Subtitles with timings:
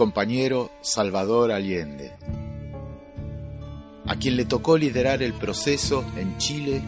[0.00, 2.12] compañero Salvador Allende,
[4.06, 6.80] a quien le tocó liderar el proceso en Chile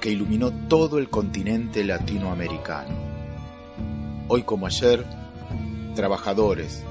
[0.00, 2.96] que iluminó todo el continente latinoamericano.
[4.28, 5.04] Hoy como ayer,
[5.94, 6.82] trabajadores,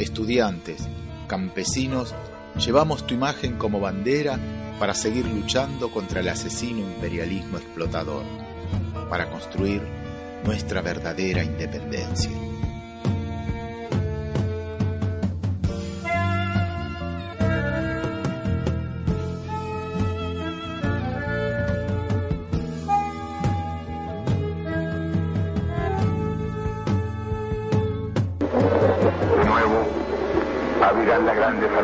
[0.00, 0.88] estudiantes,
[1.28, 2.12] campesinos,
[2.56, 4.36] llevamos tu imagen como bandera
[4.80, 8.24] para seguir luchando contra el asesino imperialismo explotador,
[9.08, 9.80] para construir
[10.44, 12.32] nuestra verdadera independencia.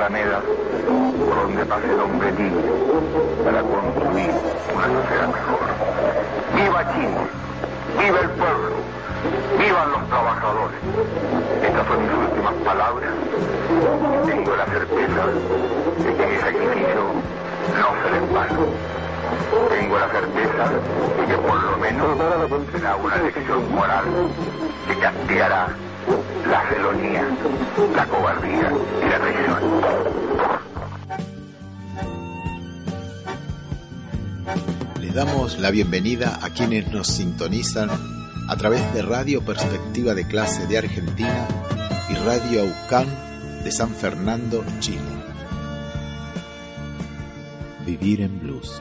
[0.07, 0.43] Alamedas
[1.19, 2.63] por donde pase el hombre libre
[3.45, 4.31] para construir
[4.75, 5.59] una sociedad mejor.
[6.55, 7.23] ¡Viva Chile!
[7.99, 8.77] ¡Viva el pueblo!
[9.59, 10.79] ¡Vivan los trabajadores!
[11.63, 13.11] Estas son mis últimas palabras.
[14.27, 15.27] Tengo la certeza
[15.99, 17.03] de que mi sacrificio
[17.81, 18.67] no será en vano.
[19.71, 20.71] Tengo la certeza
[21.19, 22.07] de que por lo menos
[22.73, 24.05] será una lección moral
[24.87, 25.69] que castigará
[26.49, 27.25] la felonía,
[27.97, 28.71] la cobardía.
[35.01, 37.91] Les damos la bienvenida a quienes nos sintonizan
[38.49, 41.47] a través de Radio Perspectiva de Clase de Argentina
[42.11, 43.07] y Radio Aucán
[43.65, 45.01] de San Fernando, Chile.
[47.85, 48.81] Vivir en Blues.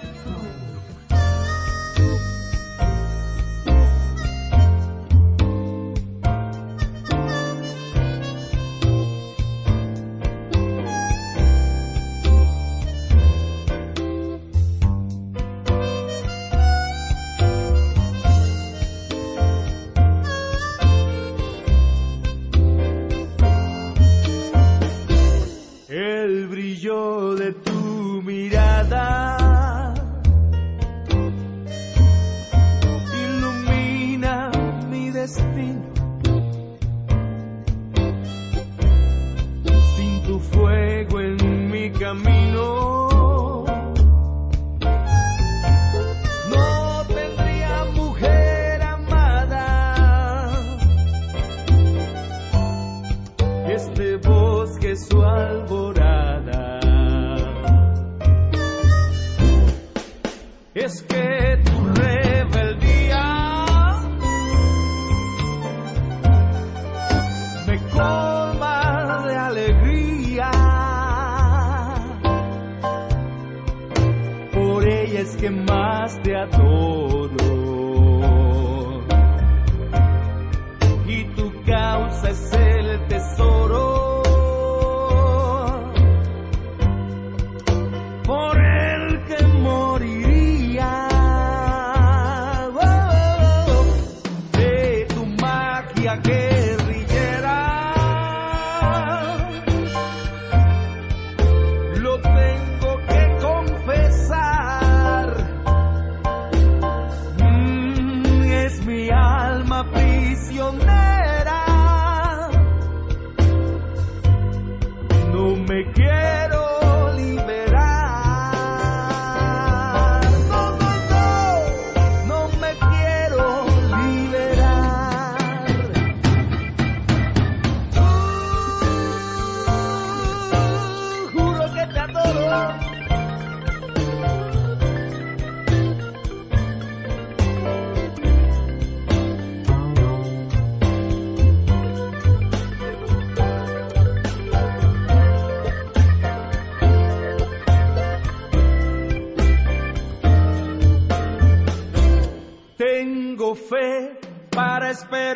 [155.15, 155.31] Que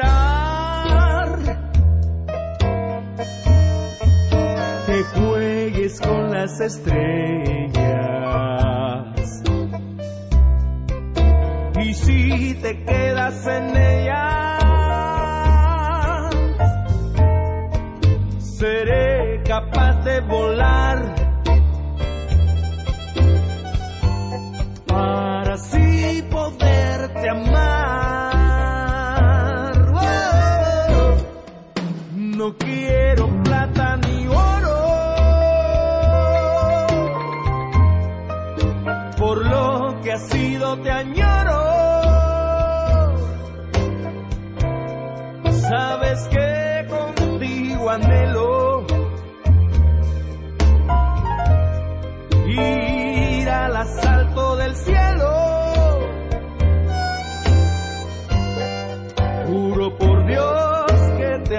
[5.14, 6.99] contigo anhelo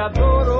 [0.00, 0.59] adoro.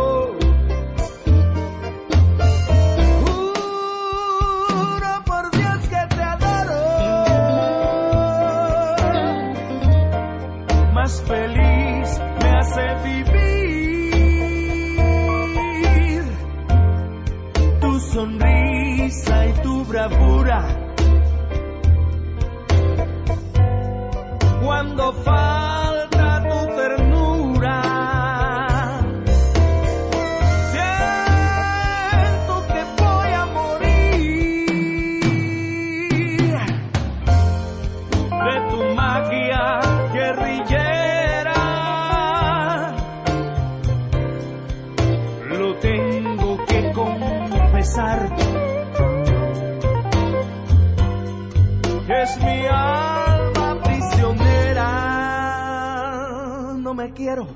[57.20, 57.46] Quiero,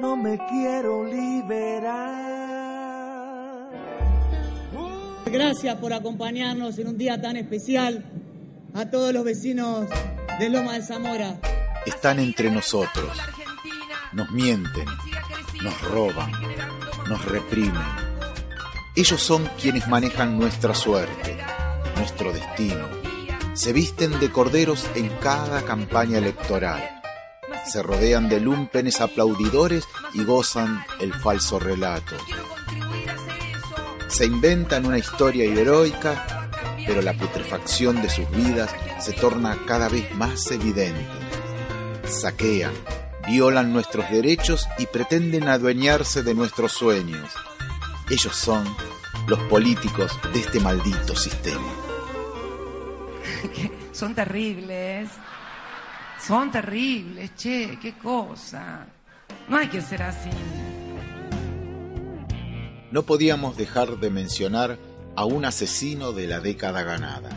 [0.00, 1.92] no me quiero liberar.
[5.26, 8.02] Gracias por acompañarnos en un día tan especial
[8.72, 9.90] a todos los vecinos
[10.38, 11.38] de Loma de Zamora.
[11.84, 13.10] Están entre nosotros,
[14.14, 14.86] nos mienten,
[15.62, 16.32] nos roban,
[17.10, 17.82] nos reprimen.
[18.96, 21.36] Ellos son quienes manejan nuestra suerte,
[21.96, 22.88] nuestro destino.
[23.52, 27.01] Se visten de corderos en cada campaña electoral.
[27.64, 32.16] Se rodean de lúmpenes aplaudidores y gozan el falso relato.
[34.08, 36.50] Se inventan una historia heroica,
[36.86, 38.70] pero la putrefacción de sus vidas
[39.00, 41.06] se torna cada vez más evidente.
[42.04, 42.72] Saquean,
[43.26, 47.30] violan nuestros derechos y pretenden adueñarse de nuestros sueños.
[48.10, 48.64] Ellos son
[49.26, 51.68] los políticos de este maldito sistema.
[53.92, 55.08] Son terribles.
[56.26, 58.86] Son terribles, che, qué cosa.
[59.48, 60.30] No hay que ser así.
[62.92, 64.78] No podíamos dejar de mencionar
[65.16, 67.30] a un asesino de la década ganada,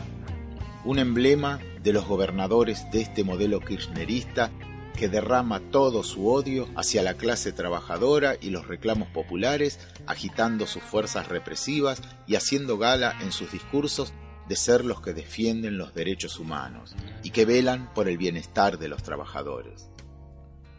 [0.84, 4.52] un emblema de los gobernadores de este modelo kirchnerista
[4.96, 10.84] que derrama todo su odio hacia la clase trabajadora y los reclamos populares, agitando sus
[10.84, 14.12] fuerzas represivas y haciendo gala en sus discursos
[14.48, 18.88] de ser los que defienden los derechos humanos y que velan por el bienestar de
[18.88, 19.88] los trabajadores.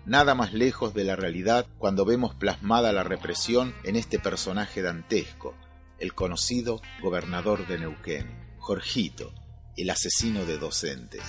[0.06, 5.54] Nada más lejos de la realidad cuando vemos plasmada la represión en este personaje dantesco,
[6.00, 9.34] el conocido gobernador de Neuquén, Jorgito,
[9.76, 11.24] el asesino de docentes.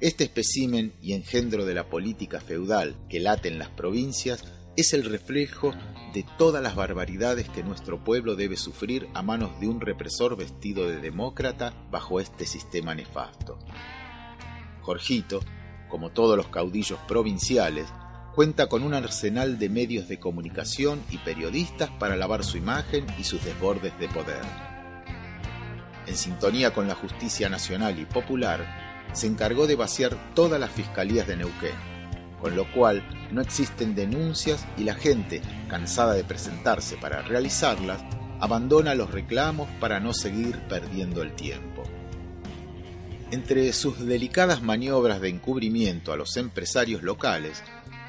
[0.00, 4.44] Este espécimen y engendro de la política feudal que late en las provincias
[4.76, 5.72] es el reflejo
[6.12, 10.88] de todas las barbaridades que nuestro pueblo debe sufrir a manos de un represor vestido
[10.88, 13.58] de demócrata bajo este sistema nefasto.
[14.80, 15.40] Jorgito,
[15.88, 17.86] como todos los caudillos provinciales,
[18.34, 23.24] cuenta con un arsenal de medios de comunicación y periodistas para lavar su imagen y
[23.24, 24.42] sus desbordes de poder.
[26.06, 31.28] En sintonía con la justicia nacional y popular, se encargó de vaciar todas las fiscalías
[31.28, 31.93] de Neuquén,
[32.44, 38.04] con lo cual no existen denuncias y la gente, cansada de presentarse para realizarlas,
[38.38, 41.84] abandona los reclamos para no seguir perdiendo el tiempo.
[43.30, 47.62] Entre sus delicadas maniobras de encubrimiento a los empresarios locales,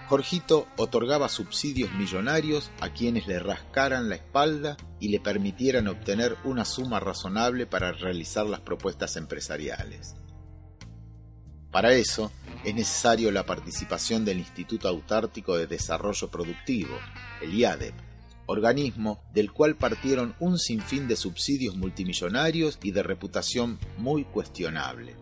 [0.10, 6.65] Jorgito otorgaba subsidios millonarios a quienes le rascaran la espalda y le permitieran obtener una
[6.65, 10.18] suma razonable para realizar las propuestas empresariales.
[11.75, 12.32] Para eso
[12.63, 16.96] es necesario la participación del Instituto Autártico de Desarrollo Productivo,
[17.41, 17.94] el IADEP,
[18.46, 25.17] organismo del cual partieron un sinfín de subsidios multimillonarios y de reputación muy cuestionable.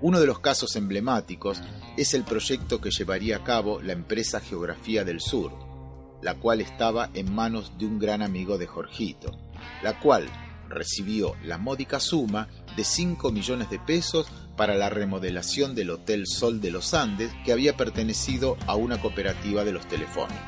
[0.00, 1.62] Uno de los casos emblemáticos
[1.96, 5.50] es el proyecto que llevaría a cabo la empresa Geografía del Sur,
[6.22, 9.36] la cual estaba en manos de un gran amigo de Jorgito,
[9.82, 10.28] la cual
[10.68, 12.46] recibió la módica suma
[12.76, 17.52] de 5 millones de pesos para la remodelación del Hotel Sol de los Andes que
[17.52, 20.42] había pertenecido a una cooperativa de los telefónicos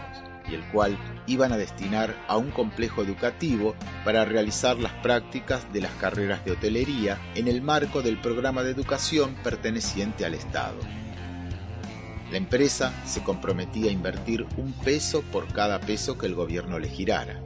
[0.51, 5.81] y el cual iban a destinar a un complejo educativo para realizar las prácticas de
[5.81, 10.79] las carreras de hotelería en el marco del programa de educación perteneciente al Estado.
[12.33, 16.89] La empresa se comprometía a invertir un peso por cada peso que el gobierno le
[16.89, 17.41] girara.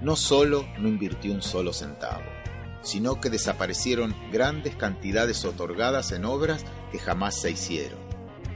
[0.00, 2.22] No solo no invirtió un solo centavo,
[2.82, 7.98] sino que desaparecieron grandes cantidades otorgadas en obras que jamás se hicieron.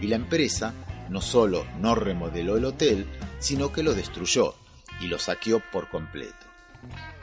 [0.00, 0.74] Y la empresa
[1.10, 3.06] no solo no remodeló el hotel,
[3.38, 4.54] sino que lo destruyó
[5.00, 6.34] y lo saqueó por completo.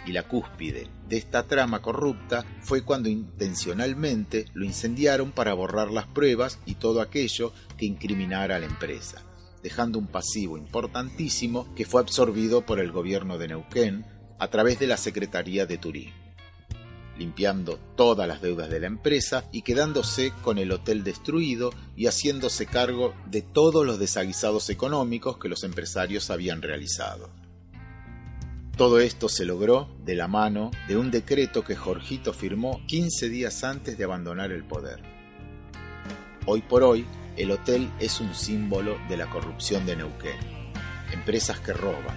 [0.06, 6.08] Y la cúspide de esta trama corrupta fue cuando intencionalmente lo incendiaron para borrar las
[6.08, 9.24] pruebas y todo aquello que incriminara a la empresa,
[9.62, 14.06] dejando un pasivo importantísimo que fue absorbido por el gobierno de Neuquén
[14.40, 16.21] a través de la Secretaría de Turismo
[17.18, 22.66] limpiando todas las deudas de la empresa y quedándose con el hotel destruido y haciéndose
[22.66, 27.30] cargo de todos los desaguisados económicos que los empresarios habían realizado.
[28.78, 33.64] Todo esto se logró de la mano de un decreto que Jorgito firmó 15 días
[33.64, 35.02] antes de abandonar el poder.
[36.46, 37.06] Hoy por hoy,
[37.38, 40.40] el hotel es un símbolo de la corrupción de Neuquén.
[41.14, 42.16] Empresas que roban,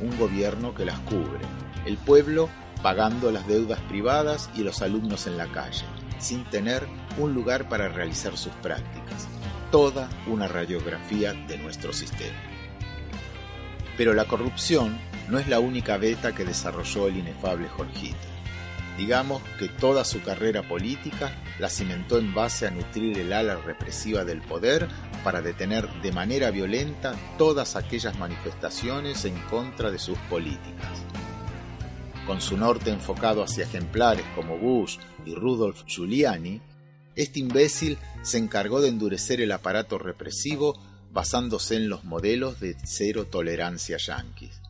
[0.00, 1.44] un gobierno que las cubre,
[1.84, 2.48] el pueblo
[2.86, 5.84] pagando las deudas privadas y los alumnos en la calle,
[6.20, 6.86] sin tener
[7.18, 9.26] un lugar para realizar sus prácticas.
[9.72, 12.38] Toda una radiografía de nuestro sistema.
[13.96, 14.96] Pero la corrupción
[15.28, 18.16] no es la única beta que desarrolló el inefable Jorgito.
[18.96, 24.24] Digamos que toda su carrera política la cimentó en base a nutrir el ala represiva
[24.24, 24.86] del poder
[25.24, 31.05] para detener de manera violenta todas aquellas manifestaciones en contra de sus políticas.
[32.26, 36.60] Con su norte enfocado hacia ejemplares como Bush y Rudolf Giuliani,
[37.14, 40.76] este imbécil se encargó de endurecer el aparato represivo
[41.12, 44.60] basándose en los modelos de cero tolerancia yanquis.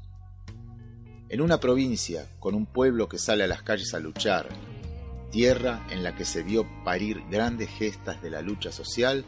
[1.31, 4.49] En una provincia con un pueblo que sale a las calles a luchar,
[5.31, 9.25] tierra en la que se vio parir grandes gestas de la lucha social,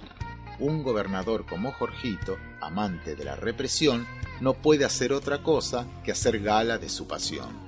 [0.61, 4.06] un gobernador como Jorgito, amante de la represión,
[4.42, 7.68] no puede hacer otra cosa que hacer gala de su pasión.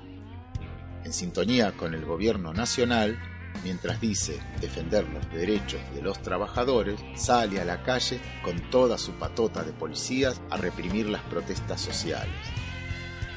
[1.03, 3.19] En sintonía con el gobierno nacional,
[3.63, 9.13] mientras dice defender los derechos de los trabajadores, sale a la calle con toda su
[9.13, 12.61] patota de policías a reprimir las protestas sociales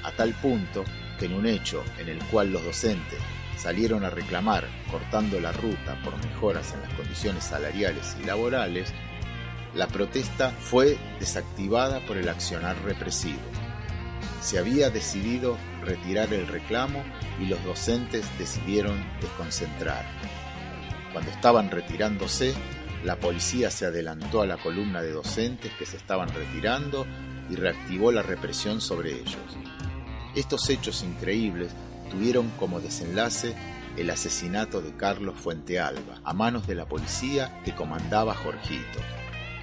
[0.04, 0.84] a tal punto
[1.18, 3.18] que en un hecho en el cual los docentes
[3.56, 8.92] salieron a reclamar cortando la ruta por mejoras en las condiciones salariales y laborales,
[9.74, 13.40] la protesta fue desactivada por el accionar represivo.
[14.40, 17.04] Se había decidido retirar el reclamo
[17.40, 20.04] y los docentes decidieron desconcentrar.
[21.12, 22.54] Cuando estaban retirándose,
[23.04, 27.06] la policía se adelantó a la columna de docentes que se estaban retirando
[27.50, 29.36] y reactivó la represión sobre ellos.
[30.34, 31.70] Estos hechos increíbles
[32.10, 33.54] tuvieron como desenlace
[33.96, 38.98] el asesinato de Carlos Fuentealba a manos de la policía que comandaba Jorgito,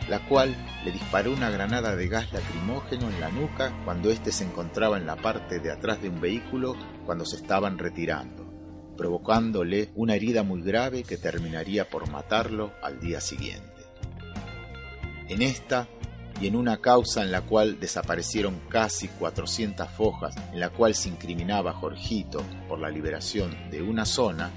[0.09, 4.43] la cual le disparó una granada de gas lacrimógeno en la nuca cuando éste se
[4.43, 8.45] encontraba en la parte de atrás de un vehículo cuando se estaban retirando,
[8.97, 13.69] provocándole una herida muy grave que terminaría por matarlo al día siguiente.
[15.27, 15.87] En esta
[16.41, 21.09] y en una causa en la cual desaparecieron casi 400 fojas, en la cual se
[21.09, 24.49] incriminaba a Jorgito por la liberación de una zona,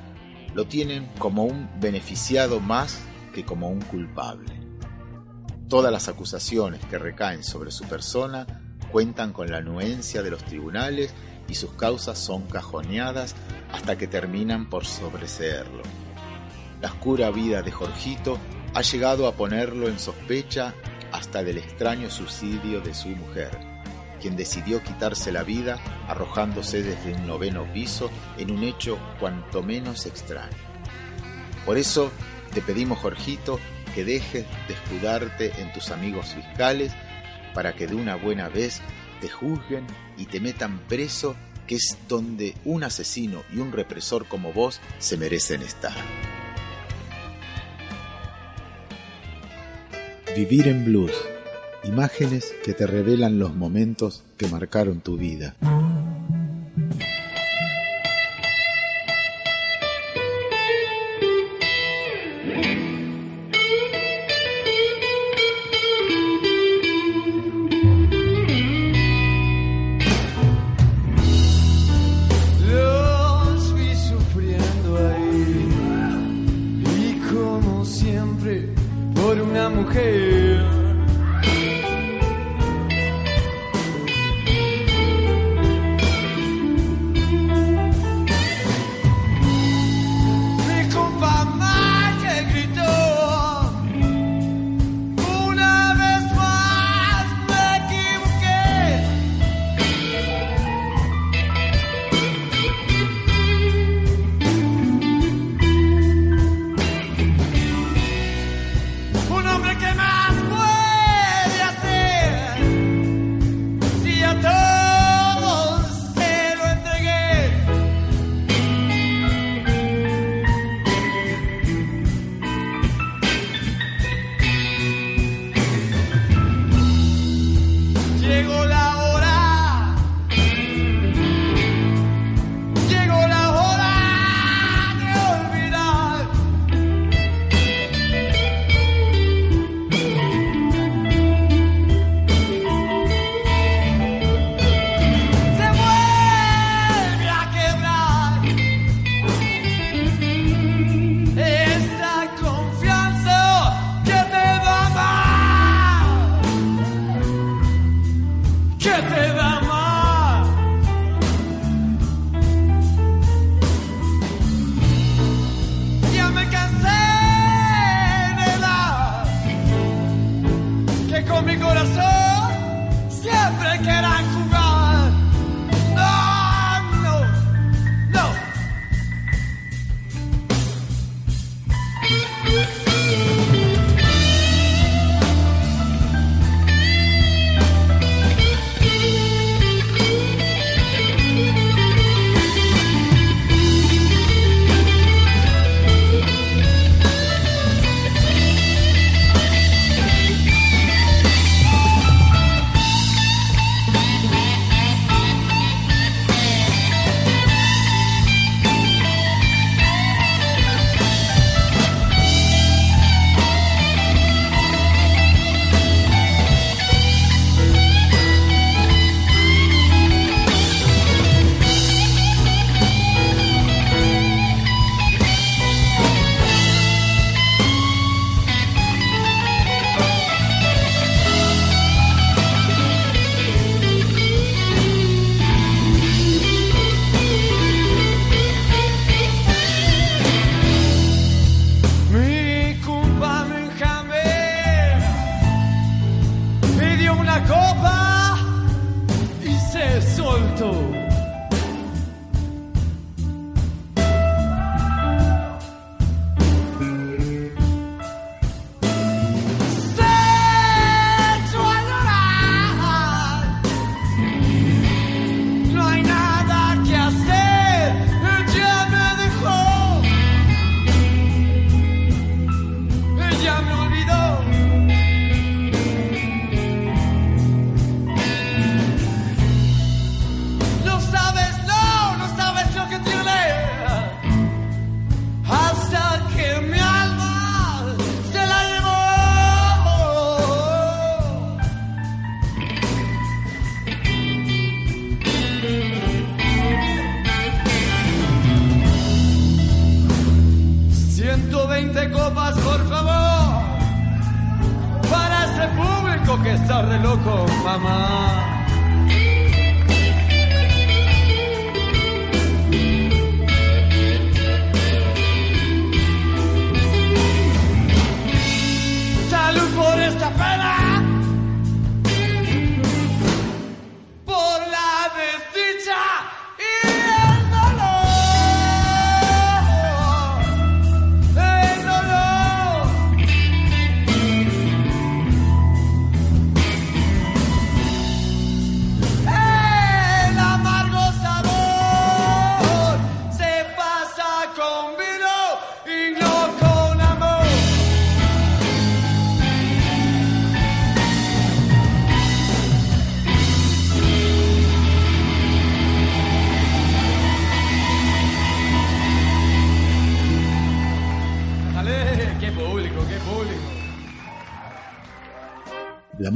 [0.55, 2.99] lo tienen como un beneficiado más
[3.35, 4.54] que como un culpable.
[5.69, 8.47] Todas las acusaciones que recaen sobre su persona
[8.93, 11.13] cuentan con la anuencia de los tribunales
[11.49, 13.35] y sus causas son cajoneadas
[13.73, 15.83] hasta que terminan por sobreseerlo.
[16.81, 18.39] La oscura vida de Jorgito
[18.75, 20.75] ha llegado a ponerlo en sospecha
[21.13, 23.59] hasta del extraño suicidio de su mujer,
[24.21, 25.79] quien decidió quitarse la vida
[26.09, 30.57] arrojándose desde un noveno piso en un hecho cuanto menos extraño.
[31.65, 32.11] Por eso
[32.53, 33.59] te pedimos, Jorgito,
[33.95, 36.93] que dejes de escudarte en tus amigos fiscales
[37.55, 38.81] para que de una buena vez
[39.21, 39.87] te juzguen
[40.19, 41.37] y te metan preso,
[41.67, 45.95] que es donde un asesino y un represor como vos se merecen estar.
[50.37, 51.13] Vivir en blues.
[51.85, 55.55] Imágenes que te revelan los momentos que marcaron tu vida.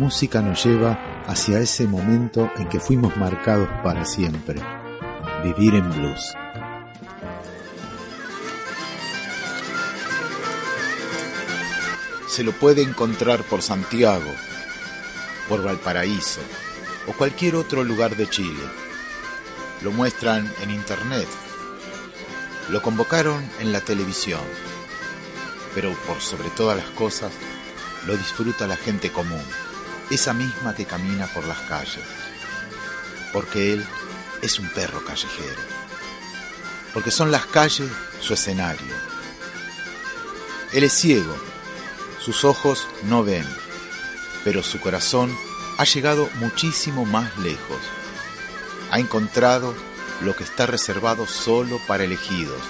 [0.08, 4.58] Música nos lleva hacia ese momento en que fuimos marcados para siempre,
[5.44, 6.34] vivir en blues.
[12.26, 14.32] Se lo puede encontrar por Santiago,
[15.46, 16.40] por Valparaíso
[17.06, 18.64] o cualquier otro lugar de Chile.
[19.82, 21.28] Lo muestran en internet.
[22.70, 24.40] Lo convocaron en la televisión.
[25.74, 27.30] Pero por sobre todas las cosas,
[28.06, 29.44] lo disfruta la gente común
[30.10, 32.04] esa misma que camina por las calles,
[33.32, 33.84] porque él
[34.42, 35.60] es un perro callejero,
[36.94, 37.90] porque son las calles
[38.20, 38.94] su escenario.
[40.72, 41.36] Él es ciego,
[42.20, 43.46] sus ojos no ven,
[44.44, 45.34] pero su corazón
[45.78, 47.78] ha llegado muchísimo más lejos.
[48.90, 49.74] Ha encontrado
[50.22, 52.60] lo que está reservado solo para elegidos,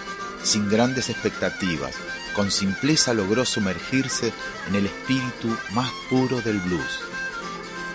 [0.43, 1.95] sin grandes expectativas,
[2.35, 4.33] con simpleza logró sumergirse
[4.69, 7.08] en el espíritu más puro del blues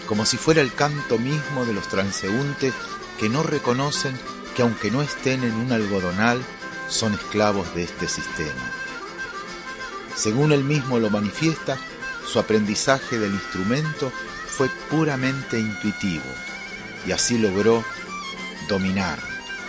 [0.08, 2.74] como si fuera el canto mismo de los transeúntes
[3.20, 4.18] que no reconocen
[4.56, 6.42] que aunque no estén en un algodonal,
[6.90, 8.72] son esclavos de este sistema.
[10.16, 11.78] Según él mismo lo manifiesta,
[12.26, 14.12] su aprendizaje del instrumento
[14.48, 16.24] fue puramente intuitivo
[17.08, 17.84] y así logró
[18.70, 19.20] dominar.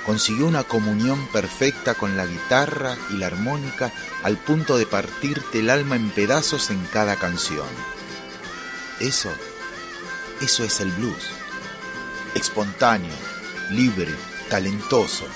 [0.05, 3.91] Consiguió una comunión perfecta con la guitarra y la armónica
[4.23, 7.67] al punto de partirte el alma en pedazos en cada canción.
[9.01, 9.33] Eso
[10.41, 11.31] eso es el blues.
[12.35, 13.15] Espontáneo,
[13.71, 14.15] libre,
[14.49, 15.27] talentoso.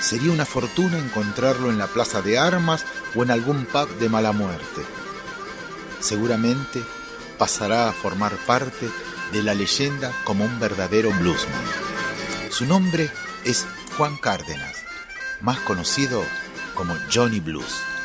[0.00, 2.84] Sería una fortuna encontrarlo en la plaza de armas
[3.14, 4.82] o en algún pub de mala muerte.
[6.00, 6.82] Seguramente
[7.38, 8.88] pasará a formar parte
[9.32, 11.64] de la leyenda como un verdadero bluesman.
[12.50, 13.10] Su nombre
[13.44, 14.84] es Juan Cárdenas,
[15.40, 16.22] más conocido
[16.74, 17.95] como Johnny Blues.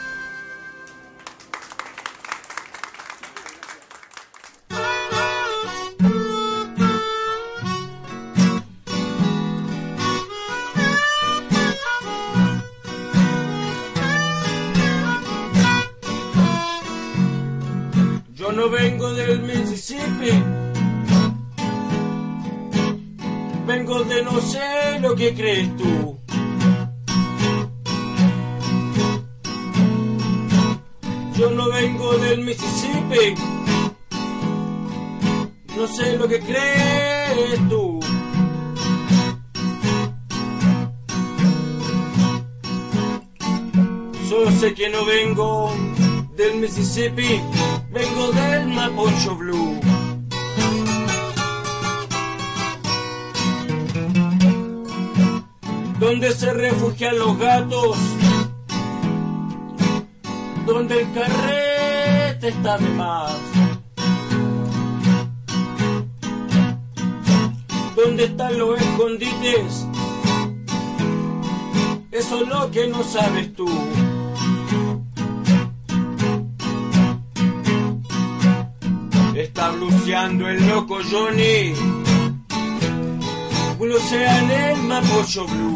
[85.31, 85.70] show me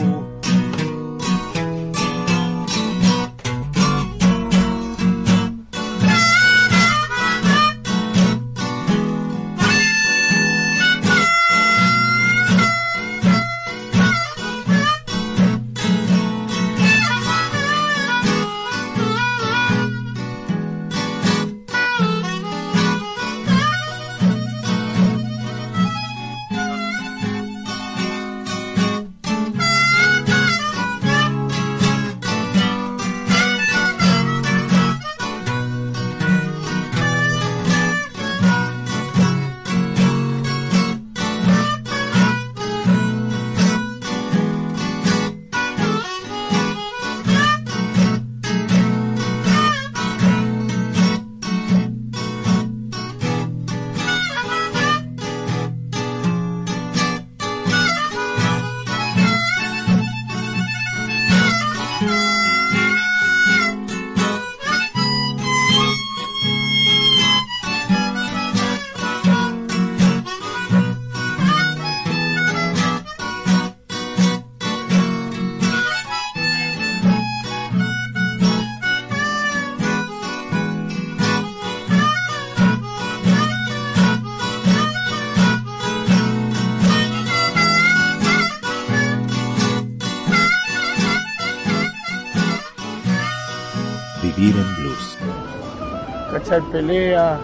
[96.86, 97.39] pelea,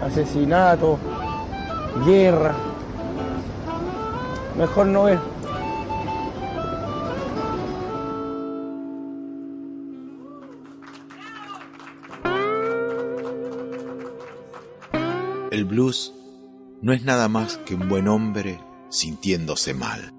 [0.00, 0.98] asesinato,
[2.06, 2.54] guerra.
[4.56, 5.18] Mejor no ver.
[15.50, 16.14] El blues
[16.80, 18.60] no es nada más que un buen hombre
[18.90, 20.12] sintiéndose mal.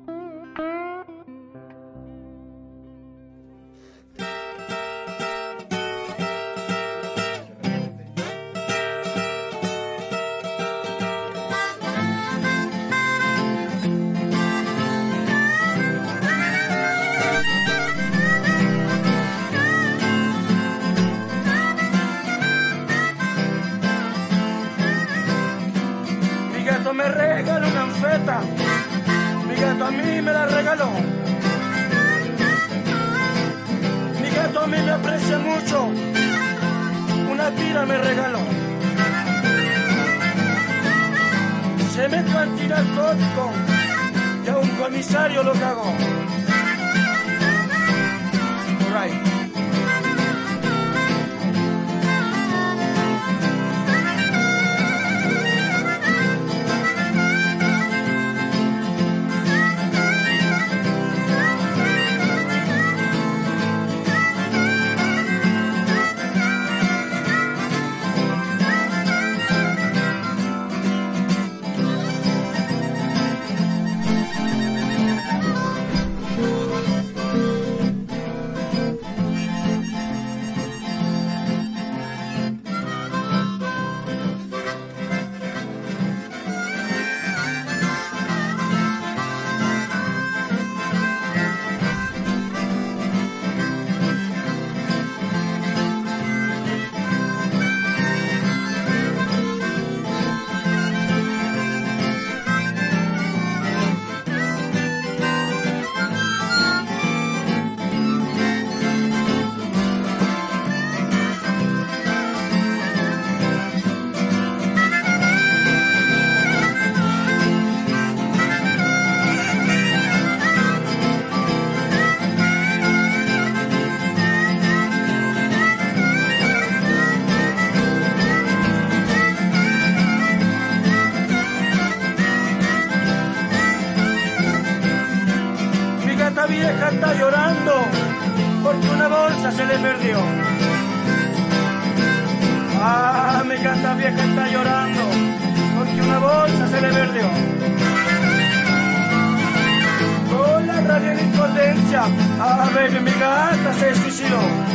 [151.90, 152.04] Alicia,
[152.40, 154.69] a la vez que mi casa se suicidó.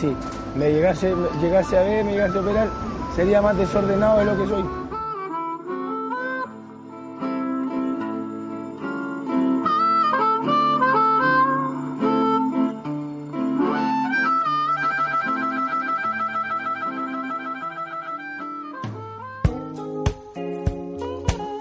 [0.00, 0.14] Sí.
[0.56, 2.68] Me llegase, llegase a ver, me llegase a operar,
[3.16, 4.64] sería más desordenado de lo que soy.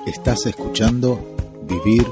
[0.05, 1.19] Estás escuchando
[1.63, 2.05] Vivir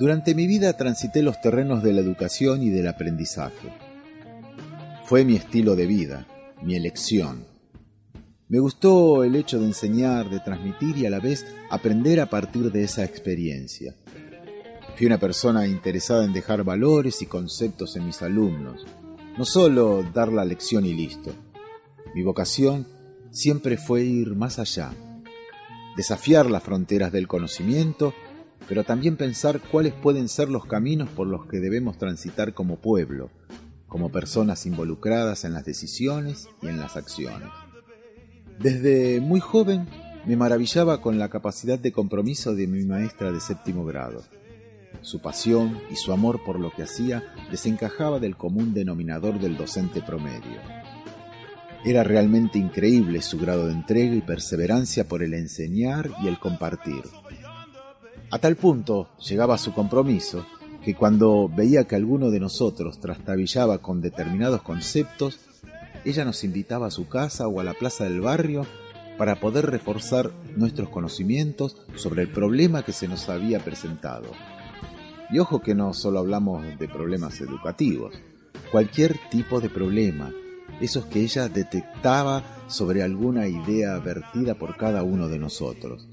[0.00, 3.68] Durante mi vida transité los terrenos de la educación y del aprendizaje.
[5.04, 6.26] Fue mi estilo de vida,
[6.62, 7.44] mi elección.
[8.48, 12.72] Me gustó el hecho de enseñar, de transmitir y a la vez aprender a partir
[12.72, 13.94] de esa experiencia.
[14.96, 18.86] Fui una persona interesada en dejar valores y conceptos en mis alumnos,
[19.36, 21.30] no solo dar la lección y listo.
[22.14, 22.86] Mi vocación
[23.30, 24.94] siempre fue ir más allá,
[25.94, 28.14] desafiar las fronteras del conocimiento,
[28.68, 33.30] pero también pensar cuáles pueden ser los caminos por los que debemos transitar como pueblo,
[33.88, 37.48] como personas involucradas en las decisiones y en las acciones.
[38.58, 39.88] Desde muy joven
[40.26, 44.22] me maravillaba con la capacidad de compromiso de mi maestra de séptimo grado.
[45.02, 50.02] Su pasión y su amor por lo que hacía desencajaba del común denominador del docente
[50.02, 50.60] promedio.
[51.84, 57.02] Era realmente increíble su grado de entrega y perseverancia por el enseñar y el compartir.
[58.32, 60.46] A tal punto llegaba su compromiso
[60.84, 65.40] que cuando veía que alguno de nosotros trastabillaba con determinados conceptos,
[66.04, 68.66] ella nos invitaba a su casa o a la plaza del barrio
[69.18, 74.30] para poder reforzar nuestros conocimientos sobre el problema que se nos había presentado.
[75.30, 78.14] Y ojo que no solo hablamos de problemas educativos,
[78.70, 80.32] cualquier tipo de problema,
[80.80, 86.08] esos que ella detectaba sobre alguna idea vertida por cada uno de nosotros.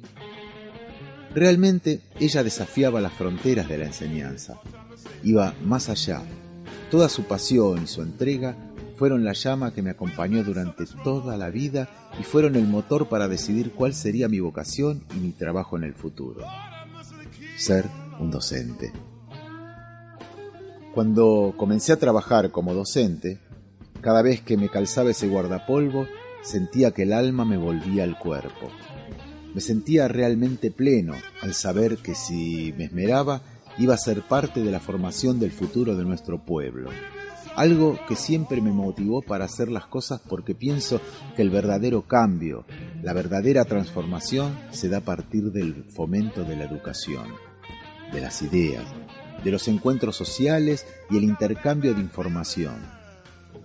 [1.38, 4.60] Realmente ella desafiaba las fronteras de la enseñanza,
[5.23, 6.23] iba más allá.
[6.89, 8.58] Toda su pasión y su entrega
[8.95, 13.28] fueron la llama que me acompañó durante toda la vida y fueron el motor para
[13.28, 16.43] decidir cuál sería mi vocación y mi trabajo en el futuro.
[17.56, 17.86] Ser
[18.19, 18.91] un docente.
[20.95, 23.38] Cuando comencé a trabajar como docente,
[24.02, 26.08] cada vez que me calzaba ese guardapolvo,
[26.41, 28.71] sentía que el alma me volvía al cuerpo.
[29.53, 33.41] Me sentía realmente pleno al saber que si me esmeraba
[33.79, 36.89] iba a ser parte de la formación del futuro de nuestro pueblo.
[37.55, 41.01] Algo que siempre me motivó para hacer las cosas porque pienso
[41.36, 42.65] que el verdadero cambio,
[43.01, 47.27] la verdadera transformación se da a partir del fomento de la educación,
[48.13, 48.86] de las ideas,
[49.43, 52.75] de los encuentros sociales y el intercambio de información.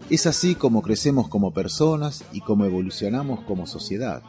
[0.09, 4.23] Es así como crecemos como personas y como evolucionamos como sociedad.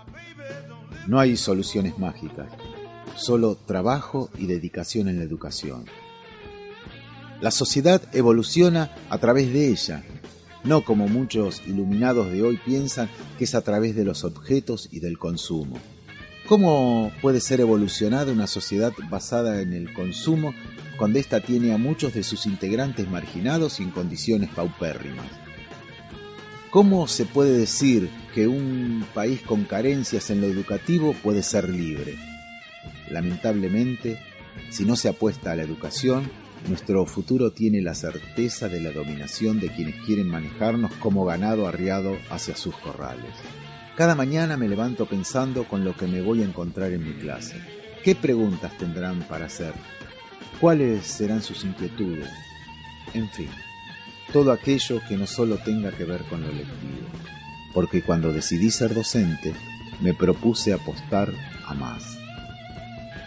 [1.07, 2.47] No hay soluciones mágicas,
[3.15, 5.85] solo trabajo y dedicación en la educación.
[7.41, 10.03] La sociedad evoluciona a través de ella,
[10.63, 15.01] no como muchos iluminados de hoy piensan que es a través de los objetos y
[15.01, 15.77] del consumo.
[16.47, 20.53] ¿Cómo puede ser evolucionada una sociedad basada en el consumo
[20.97, 25.42] cuando ésta tiene a muchos de sus integrantes marginados y en condiciones paupérrimas?
[26.73, 32.15] ¿Cómo se puede decir que un país con carencias en lo educativo puede ser libre?
[33.11, 34.17] Lamentablemente,
[34.71, 36.31] si no se apuesta a la educación,
[36.67, 42.17] nuestro futuro tiene la certeza de la dominación de quienes quieren manejarnos como ganado arriado
[42.31, 43.35] hacia sus corrales.
[43.95, 47.61] Cada mañana me levanto pensando con lo que me voy a encontrar en mi clase.
[48.03, 49.75] ¿Qué preguntas tendrán para hacer?
[50.59, 52.31] ¿Cuáles serán sus inquietudes?
[53.13, 53.49] En fin,
[54.31, 57.07] todo aquello que no solo tenga que ver con lo lectivo.
[57.73, 59.53] Porque cuando decidí ser docente,
[59.99, 61.33] me propuse apostar
[61.65, 62.17] a más.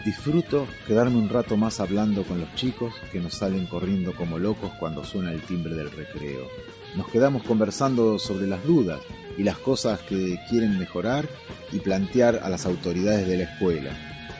[0.04, 4.70] Disfruto quedarme un rato más hablando con los chicos que nos salen corriendo como locos
[4.78, 6.46] cuando suena el timbre del recreo.
[6.94, 9.00] Nos quedamos conversando sobre las dudas
[9.36, 11.28] y las cosas que quieren mejorar
[11.72, 13.90] y plantear a las autoridades de la escuela.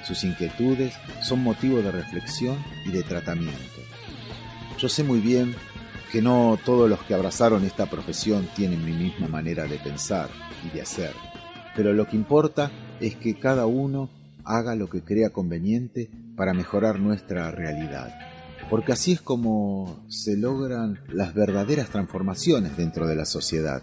[0.07, 3.83] Sus inquietudes son motivo de reflexión y de tratamiento.
[4.79, 5.57] Yo sé muy bien
[6.11, 10.29] que no todos los que abrazaron esta profesión tienen mi misma manera de pensar
[10.64, 11.12] y de hacer,
[11.75, 14.09] pero lo que importa es que cada uno
[14.45, 18.14] haga lo que crea conveniente para mejorar nuestra realidad.
[18.71, 23.83] Porque así es como se logran las verdaderas transformaciones dentro de la sociedad,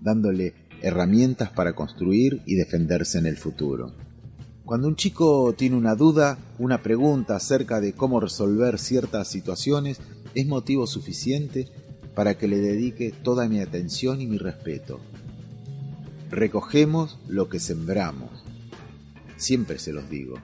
[0.00, 3.92] dándole herramientas para construir y defenderse en el futuro.
[4.64, 10.00] Cuando un chico tiene una duda, una pregunta acerca de cómo resolver ciertas situaciones,
[10.36, 11.66] es motivo suficiente
[12.14, 15.00] para que le dedique toda mi atención y mi respeto.
[16.30, 18.46] Recogemos lo que sembramos
[19.36, 20.38] siempre se los digo.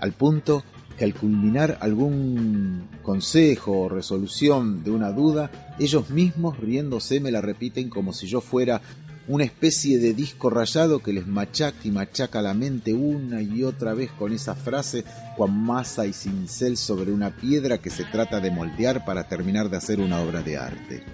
[0.00, 0.64] Al punto
[0.96, 7.40] que al culminar algún consejo o resolución de una duda, ellos mismos riéndose me la
[7.40, 8.80] repiten como si yo fuera
[9.26, 13.94] una especie de disco rayado que les machaca y machaca la mente una y otra
[13.94, 15.04] vez con esa frase
[15.36, 19.76] cuan masa y cincel sobre una piedra que se trata de moldear para terminar de
[19.76, 21.04] hacer una obra de arte.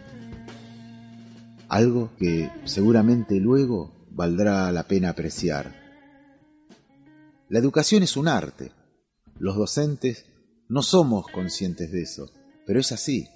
[1.68, 5.80] Algo que seguramente luego valdrá la pena apreciar
[7.50, 8.70] la educación es un arte.
[9.40, 10.24] Los docentes
[10.68, 12.30] no somos conscientes de eso,
[12.64, 13.26] pero es así.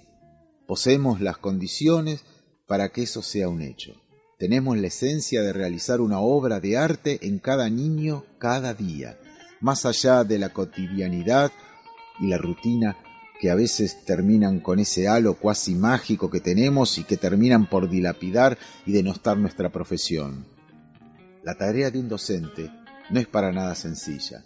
[0.65, 2.23] Poseemos las condiciones
[2.65, 4.04] para que eso sea un hecho.
[4.37, 9.17] Tenemos la esencia de realizar una obra de arte en cada niño cada día,
[9.61, 11.53] más allá de la cotidianidad
[12.19, 12.97] y la rutina
[13.39, 17.89] que a veces terminan con ese halo cuasi mágico que tenemos y que terminan por
[17.89, 20.45] dilapidar y denostar nuestra profesión.
[21.43, 22.69] La tarea de un docente
[23.11, 24.43] no es para nada sencilla.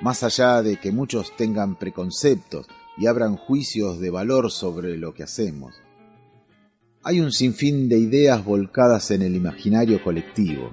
[0.00, 5.24] Más allá de que muchos tengan preconceptos y abran juicios de valor sobre lo que
[5.24, 5.74] hacemos,
[7.02, 10.72] hay un sinfín de ideas volcadas en el imaginario colectivo.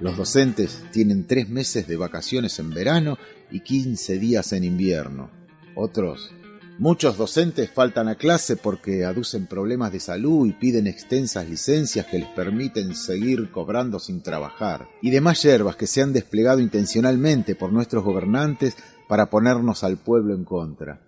[0.00, 3.18] Los docentes tienen tres meses de vacaciones en verano
[3.50, 5.30] y quince días en invierno.
[5.74, 6.32] Otros
[6.76, 12.18] Muchos docentes faltan a clase porque aducen problemas de salud y piden extensas licencias que
[12.18, 17.72] les permiten seguir cobrando sin trabajar, y demás hierbas que se han desplegado intencionalmente por
[17.72, 18.76] nuestros gobernantes
[19.08, 21.00] para ponernos al pueblo en contra.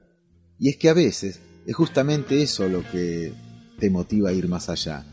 [0.56, 3.32] Y es que a veces es justamente eso lo que
[3.78, 5.04] te motiva a ir más allá,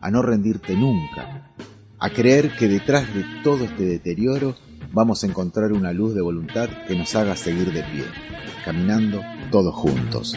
[0.00, 1.52] a no rendirte nunca,
[1.98, 4.54] a creer que detrás de todo este deterioro
[4.92, 8.04] vamos a encontrar una luz de voluntad que nos haga seguir de pie,
[8.64, 10.36] caminando todos juntos.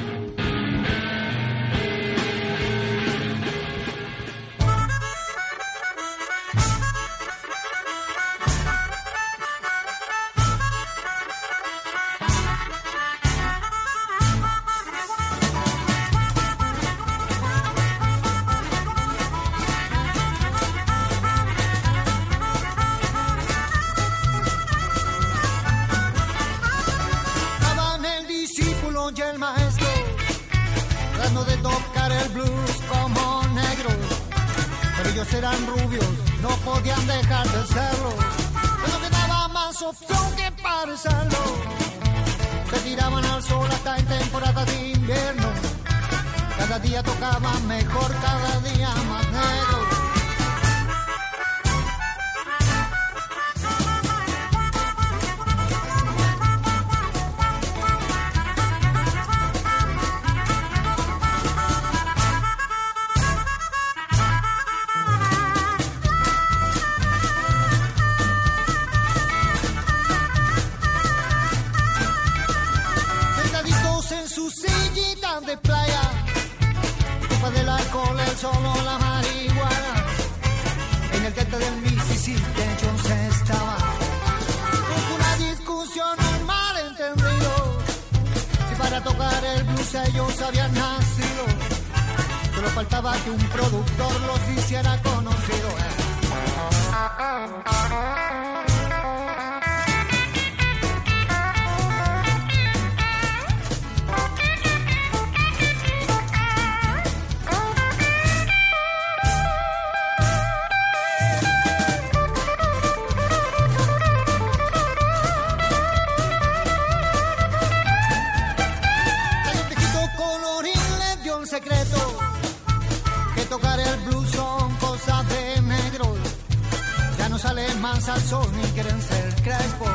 [127.82, 129.89] Más al sol ni quieren ser crespos.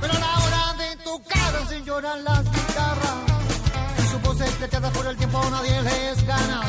[0.00, 3.18] Pero a la hora de tocar hacen llorar las guitarras.
[3.98, 6.60] Y su voz escleteada por el tiempo nadie les gana.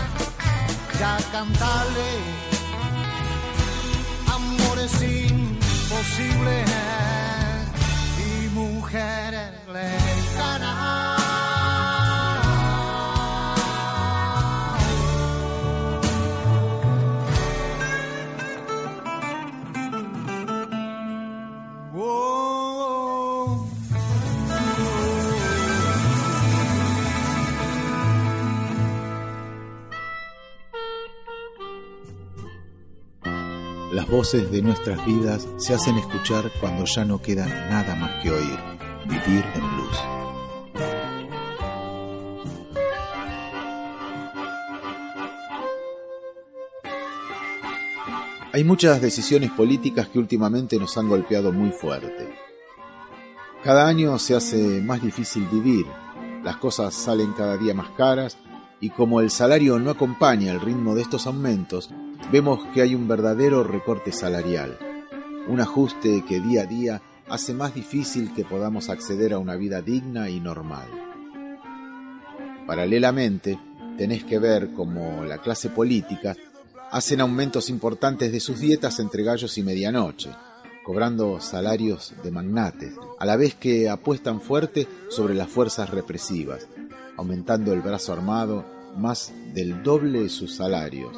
[0.99, 2.11] Ya cantarle
[4.27, 6.69] amores imposibles
[8.19, 11.20] y mujeres les
[34.11, 38.59] voces de nuestras vidas se hacen escuchar cuando ya no queda nada más que oír.
[39.05, 39.97] Vivir en blues.
[48.51, 52.35] Hay muchas decisiones políticas que últimamente nos han golpeado muy fuerte.
[53.63, 55.85] Cada año se hace más difícil vivir,
[56.43, 58.37] las cosas salen cada día más caras
[58.81, 61.89] y como el salario no acompaña el ritmo de estos aumentos,
[62.29, 64.77] vemos que hay un verdadero recorte salarial,
[65.47, 69.81] un ajuste que día a día hace más difícil que podamos acceder a una vida
[69.81, 70.87] digna y normal.
[72.67, 73.57] Paralelamente,
[73.97, 76.35] tenés que ver cómo la clase política
[76.91, 80.29] hacen aumentos importantes de sus dietas entre gallos y medianoche,
[80.83, 86.67] cobrando salarios de magnates, a la vez que apuestan fuerte sobre las fuerzas represivas,
[87.17, 88.65] aumentando el brazo armado
[88.97, 91.15] más del doble de sus salarios.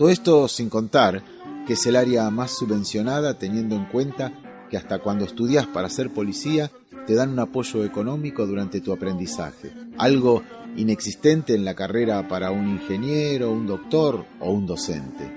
[0.00, 1.22] Todo esto sin contar
[1.66, 4.32] que es el área más subvencionada teniendo en cuenta
[4.70, 6.70] que hasta cuando estudias para ser policía
[7.06, 10.42] te dan un apoyo económico durante tu aprendizaje, algo
[10.74, 15.30] inexistente en la carrera para un ingeniero, un doctor o un docente.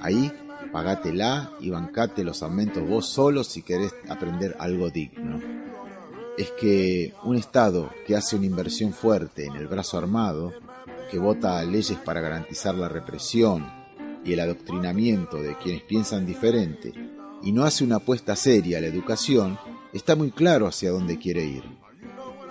[0.00, 0.32] Ahí
[0.72, 5.42] pagátela y bancate los aumentos vos solo si querés aprender algo digno.
[6.38, 10.54] Es que un Estado que hace una inversión fuerte en el brazo armado,
[11.14, 13.64] que vota leyes para garantizar la represión
[14.24, 16.92] y el adoctrinamiento de quienes piensan diferente,
[17.40, 19.56] y no hace una apuesta seria a la educación,
[19.92, 21.62] está muy claro hacia dónde quiere ir.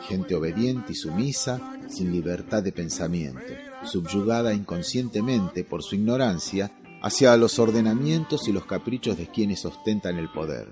[0.08, 3.52] Gente obediente y sumisa, sin libertad de pensamiento,
[3.84, 10.30] subyugada inconscientemente por su ignorancia hacia los ordenamientos y los caprichos de quienes ostentan el
[10.30, 10.70] poder.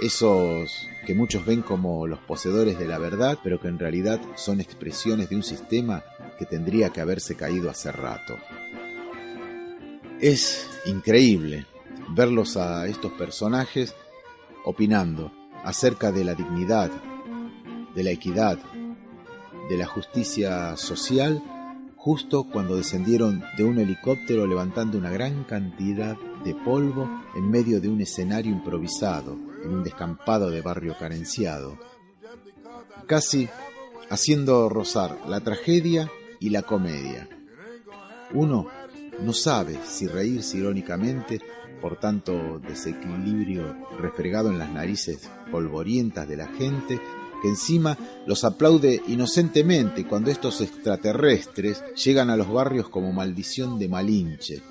[0.00, 4.60] esos que muchos ven como los poseedores de la verdad, pero que en realidad son
[4.60, 6.02] expresiones de un sistema
[6.42, 8.36] que tendría que haberse caído hace rato.
[10.20, 11.66] Es increíble
[12.16, 13.94] verlos a estos personajes
[14.64, 15.30] opinando
[15.62, 16.90] acerca de la dignidad,
[17.94, 18.58] de la equidad,
[19.68, 21.40] de la justicia social,
[21.94, 27.88] justo cuando descendieron de un helicóptero levantando una gran cantidad de polvo en medio de
[27.88, 31.78] un escenario improvisado, en un descampado de barrio carenciado,
[33.06, 33.48] casi
[34.10, 36.10] haciendo rozar la tragedia
[36.42, 37.28] y la comedia.
[38.34, 38.66] Uno
[39.20, 41.40] no sabe si reírse irónicamente
[41.80, 47.00] por tanto desequilibrio refregado en las narices polvorientas de la gente,
[47.40, 53.88] que encima los aplaude inocentemente cuando estos extraterrestres llegan a los barrios como maldición de
[53.88, 54.62] Malinche.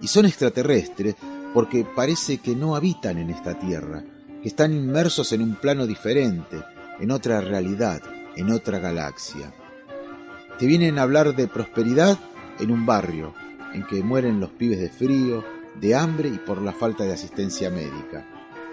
[0.00, 1.16] Y son extraterrestres
[1.52, 4.04] porque parece que no habitan en esta tierra,
[4.42, 6.56] que están inmersos en un plano diferente,
[7.00, 8.00] en otra realidad,
[8.36, 9.52] en otra galaxia.
[10.58, 12.18] Te vienen a hablar de prosperidad
[12.58, 13.32] en un barrio,
[13.74, 15.44] en que mueren los pibes de frío,
[15.80, 18.26] de hambre y por la falta de asistencia médica.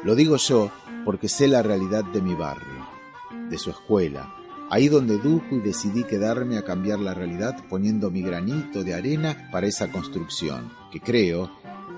[0.03, 0.71] Lo digo yo
[1.03, 2.87] porque sé la realidad de mi barrio,
[3.51, 4.33] de su escuela,
[4.71, 9.49] ahí donde dujo y decidí quedarme a cambiar la realidad poniendo mi granito de arena
[9.51, 11.51] para esa construcción, que creo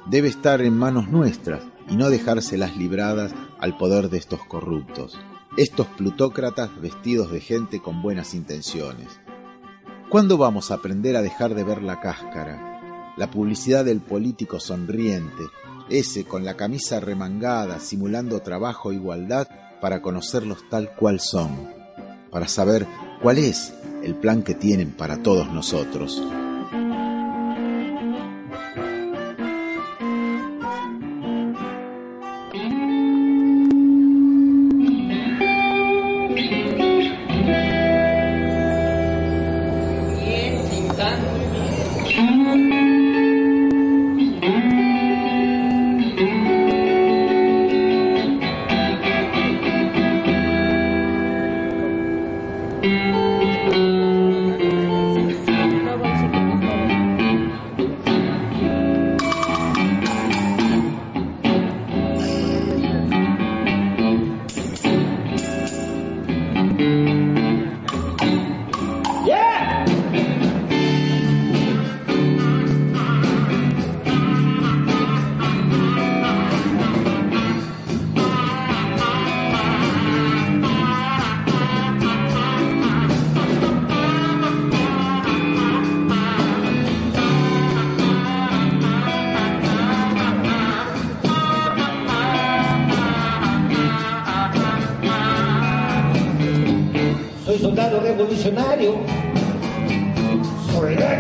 [0.10, 5.18] debe estar en manos nuestras y no dejárselas libradas al poder de estos corruptos,
[5.56, 9.08] estos plutócratas vestidos de gente con buenas intenciones.
[10.10, 15.44] ¿Cuándo vamos a aprender a dejar de ver la cáscara, la publicidad del político sonriente,
[15.90, 19.50] ese con la camisa remangada, simulando trabajo e igualdad
[19.82, 21.50] para conocerlos tal cual son,
[22.32, 22.88] para saber
[23.22, 26.24] cuál es el plan que tienen para todos nosotros.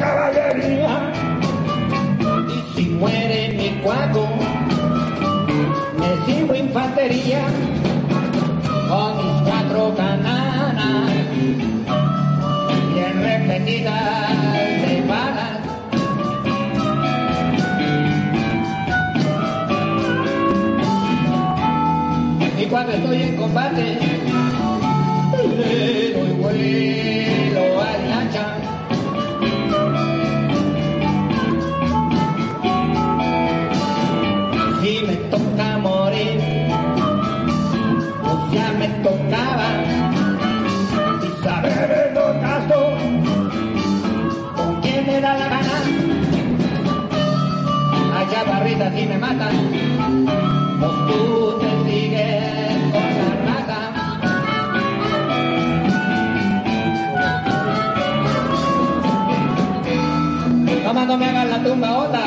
[0.07, 1.11] caballería.
[2.55, 4.27] Y si muere mi cuadro,
[5.99, 7.43] me sigo infantería
[8.89, 11.11] con mis cuatro cananas
[12.93, 14.53] bien repetidas
[14.83, 15.59] de balas.
[22.59, 23.99] Y cuando estoy en combate,
[25.57, 27.26] le doy vuelta.
[48.67, 49.55] gritas y me matan.
[50.79, 53.79] Pues tú te sigues con la rata.
[60.83, 62.23] Toma, no me hagas la tumba otra.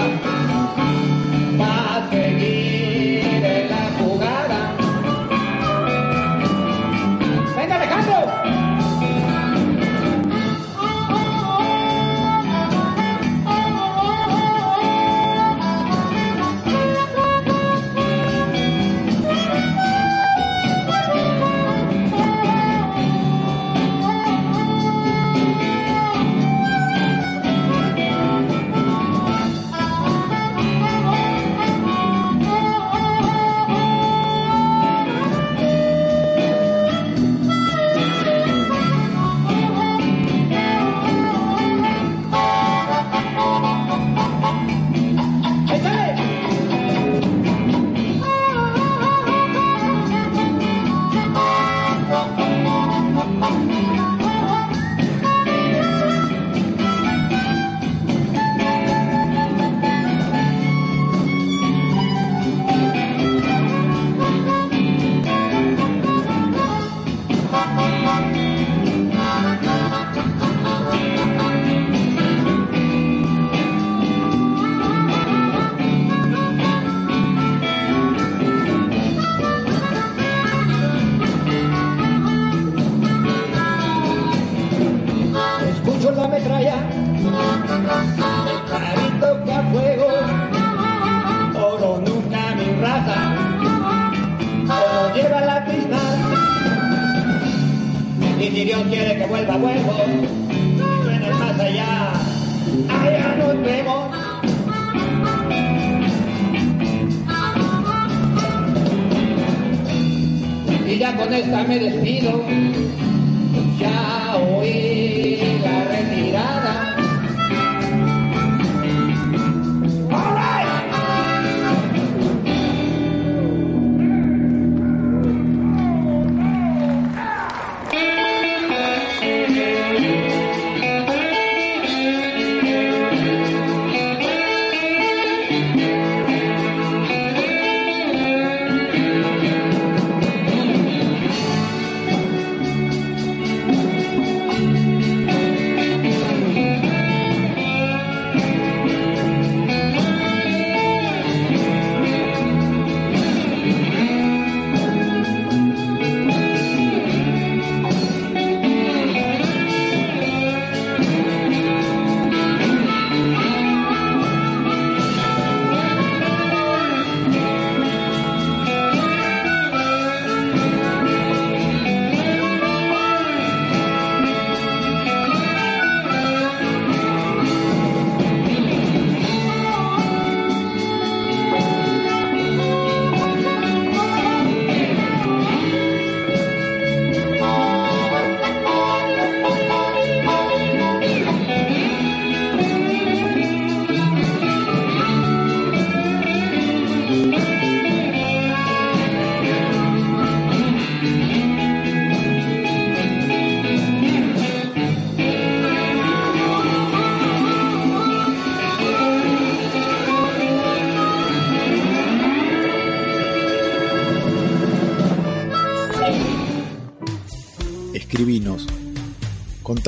[1.61, 3.20] Va a seguir.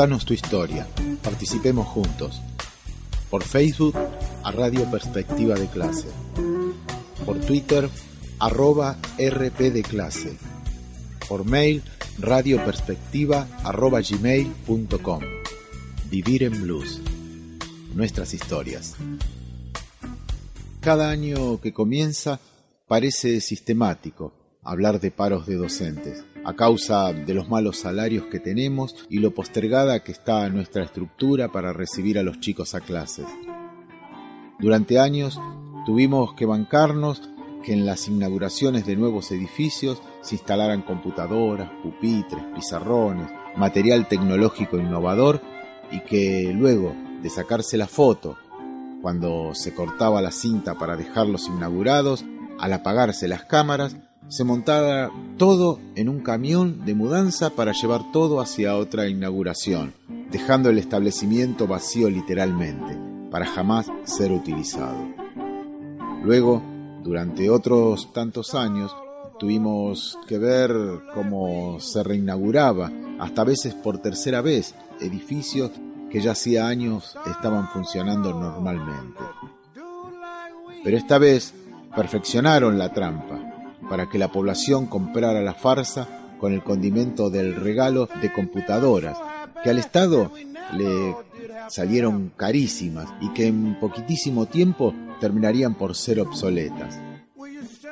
[0.03, 0.84] Contanos tu historia,
[1.22, 2.42] participemos juntos.
[3.30, 3.94] Por Facebook,
[4.42, 6.09] a Radio Perspectiva de Clase.
[7.24, 7.88] Por Twitter,
[8.40, 10.36] arroba RP de Clase.
[11.28, 11.84] Por mail,
[12.18, 15.20] radioperspectiva arroba gmail.com.
[16.11, 17.00] Vivir en Blues.
[17.94, 18.96] Nuestras historias.
[20.80, 22.40] Cada año que comienza
[22.88, 24.32] parece sistemático
[24.64, 29.32] hablar de paros de docentes, a causa de los malos salarios que tenemos y lo
[29.32, 33.26] postergada que está nuestra estructura para recibir a los chicos a clases.
[34.59, 35.40] Durante años
[35.86, 37.22] tuvimos que bancarnos
[37.62, 45.40] que en las inauguraciones de nuevos edificios se instalaran computadoras, pupitres, pizarrones, material tecnológico innovador
[45.90, 48.36] y que luego de sacarse la foto,
[49.01, 52.24] cuando se cortaba la cinta para dejarlos inaugurados,
[52.59, 53.97] al apagarse las cámaras,
[54.28, 59.92] se montara todo en un camión de mudanza para llevar todo hacia otra inauguración,
[60.30, 62.98] dejando el establecimiento vacío literalmente,
[63.30, 64.98] para jamás ser utilizado.
[66.22, 66.62] Luego,
[67.02, 68.94] durante otros tantos años,
[69.38, 70.72] tuvimos que ver
[71.14, 75.72] cómo se reinauguraba, hasta veces por tercera vez, edificios
[76.10, 79.20] que ya hacía años estaban funcionando normalmente.
[80.84, 81.54] Pero esta vez
[81.94, 83.51] perfeccionaron la trampa
[83.93, 86.09] para que la población comprara la farsa
[86.40, 89.18] con el condimento del regalo de computadoras,
[89.62, 90.32] que al Estado
[90.72, 91.14] le
[91.68, 96.99] salieron carísimas y que en poquitísimo tiempo terminarían por ser obsoletas.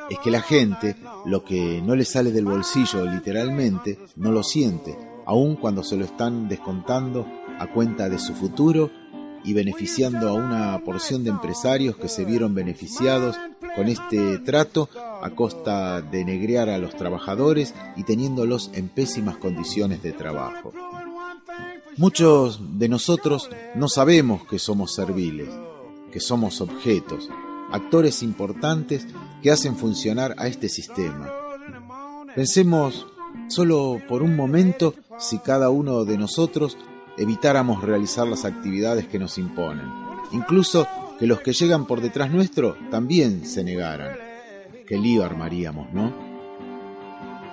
[0.09, 0.96] Es que la gente,
[1.26, 4.96] lo que no le sale del bolsillo literalmente, no lo siente,
[5.26, 7.26] aun cuando se lo están descontando
[7.59, 8.90] a cuenta de su futuro
[9.44, 13.36] y beneficiando a una porción de empresarios que se vieron beneficiados
[13.76, 14.88] con este trato
[15.22, 20.72] a costa de negrear a los trabajadores y teniéndolos en pésimas condiciones de trabajo.
[21.96, 25.50] Muchos de nosotros no sabemos que somos serviles,
[26.12, 27.28] que somos objetos,
[27.70, 29.06] actores importantes
[29.42, 31.30] que hacen funcionar a este sistema.
[32.34, 33.06] Pensemos
[33.48, 36.78] solo por un momento si cada uno de nosotros
[37.18, 39.86] evitáramos realizar las actividades que nos imponen,
[40.32, 40.86] incluso
[41.20, 44.16] que los que llegan por detrás nuestro también se negaran.
[44.86, 46.14] Qué lío armaríamos, ¿no?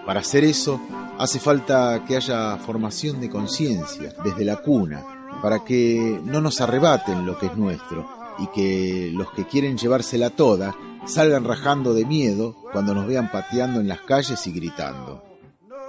[0.06, 0.80] Para hacer eso
[1.20, 5.04] hace falta que haya formación de conciencia desde la cuna,
[5.42, 8.10] para que no nos arrebaten lo que es nuestro
[8.40, 10.74] y que los que quieren llevársela toda
[11.06, 15.26] salgan rajando de miedo cuando nos vean pateando en las calles y gritando.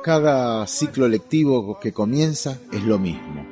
[0.02, 3.46] Cada ciclo lectivo que comienza es lo mismo.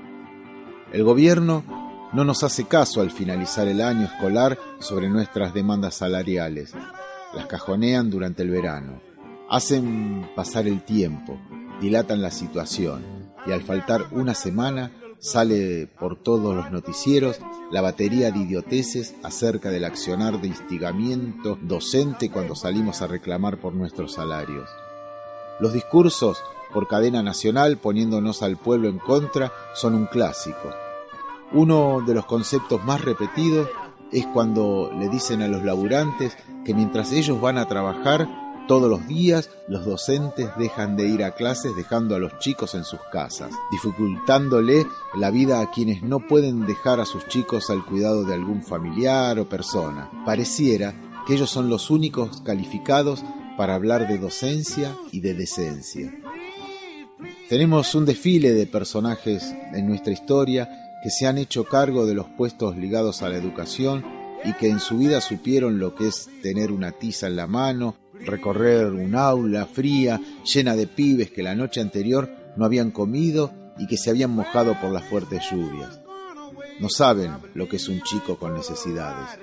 [0.93, 6.73] El gobierno no nos hace caso al finalizar el año escolar sobre nuestras demandas salariales.
[7.35, 9.01] Las cajonean durante el verano.
[9.51, 11.39] Hacen pasar el tiempo,
[11.81, 13.27] dilatan la situación.
[13.47, 14.91] y al faltar una semana
[15.21, 17.39] sale por todos los noticieros
[17.71, 23.73] la batería de idioteces acerca del accionar de instigamiento docente cuando salimos a reclamar por
[23.73, 24.69] nuestros salarios.
[25.61, 26.39] Los discursos
[26.73, 30.86] por cadena nacional poniéndonos al pueblo en contra son un clásico.
[31.53, 33.69] Uno de los conceptos más repetidos
[34.13, 38.29] es cuando le dicen a los laburantes que mientras ellos van a trabajar,
[38.67, 42.83] todos los días los docentes dejan de ir a clases dejando a los chicos en
[42.83, 44.87] sus casas, dificultándole
[45.17, 49.39] la vida a quienes no pueden dejar a sus chicos al cuidado de algún familiar
[49.39, 50.11] o persona.
[50.25, 50.95] Pareciera
[51.27, 53.23] que ellos son los únicos calificados
[53.57, 56.13] para hablar de docencia y de decencia.
[57.49, 62.27] Tenemos un desfile de personajes en nuestra historia que se han hecho cargo de los
[62.27, 64.05] puestos ligados a la educación
[64.45, 67.97] y que en su vida supieron lo que es tener una tiza en la mano,
[68.25, 73.87] recorrer un aula fría llena de pibes que la noche anterior no habían comido y
[73.87, 76.01] que se habían mojado por las fuertes lluvias.
[76.81, 79.39] No saben lo que es un chico con necesidades.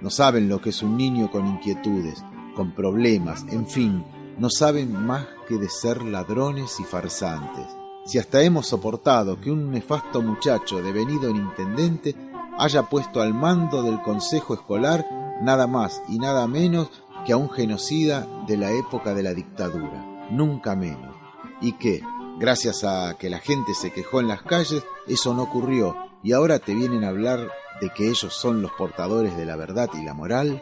[0.00, 2.22] No saben lo que es un niño con inquietudes,
[2.54, 4.04] con problemas, en fin,
[4.38, 7.79] no saben más que de ser ladrones y farsantes.
[8.10, 12.16] Si hasta hemos soportado que un nefasto muchacho devenido en intendente
[12.58, 15.06] haya puesto al mando del consejo escolar
[15.42, 16.90] nada más y nada menos
[17.24, 21.14] que a un genocida de la época de la dictadura, nunca menos,
[21.60, 22.02] y que,
[22.40, 25.94] gracias a que la gente se quejó en las calles, eso no ocurrió,
[26.24, 27.48] y ahora te vienen a hablar
[27.80, 30.60] de que ellos son los portadores de la verdad y la moral,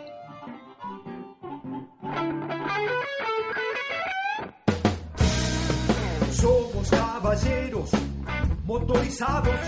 [7.29, 7.91] caballeros
[8.65, 9.61] motorizados,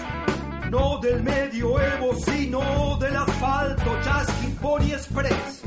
[0.71, 5.63] no del medioevo, sino del asfalto, chasqui, pony express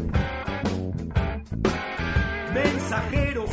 [2.51, 3.49] mensajeros.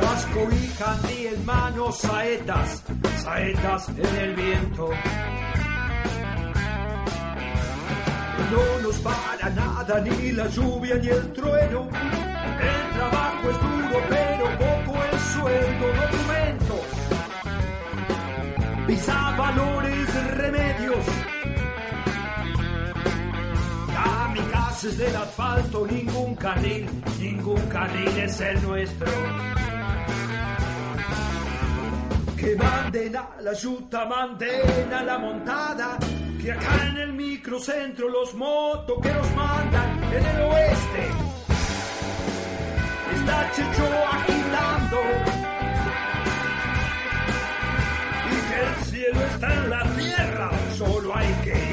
[0.00, 2.82] Casco y candy en manos, saetas,
[3.22, 4.88] saetas en el viento.
[8.50, 11.88] No nos para nada, ni la lluvia ni el trueno.
[12.60, 14.29] El trabajo es duro, pero
[15.40, 16.84] sueldo, documentos.
[18.86, 21.06] Pisa valores, remedios
[23.94, 26.88] Kamikazes del asfalto, ningún carril,
[27.20, 29.10] ningún carril es el nuestro.
[32.36, 35.98] Que manden a la yuta, manden a la montada,
[36.40, 41.02] que acá en el microcentro los motoqueros mandan en el oeste.
[43.14, 44.39] Está Checho
[44.90, 44.94] Y
[48.48, 51.69] que el cielo está en la tierra, solo hay que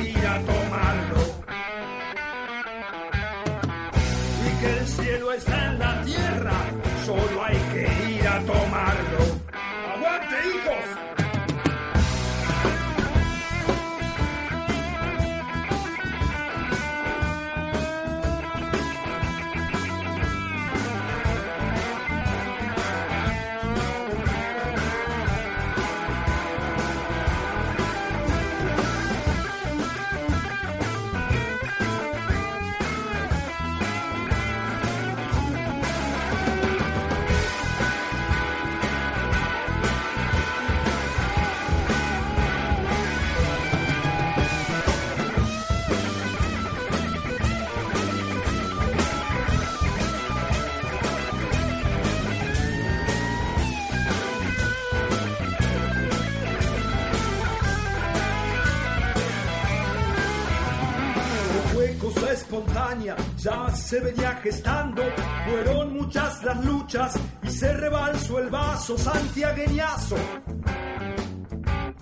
[63.38, 65.03] ya se venía gestando.
[65.45, 70.15] Fueron muchas las luchas y se rebalsó el vaso santiagueñazo.